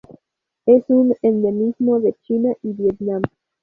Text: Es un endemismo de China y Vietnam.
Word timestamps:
Es 0.65 0.83
un 0.87 1.13
endemismo 1.21 1.99
de 1.99 2.15
China 2.23 2.55
y 2.63 2.73
Vietnam. 2.73 3.21